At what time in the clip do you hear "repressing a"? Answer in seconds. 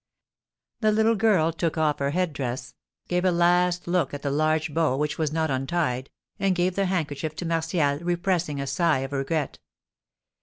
7.99-8.65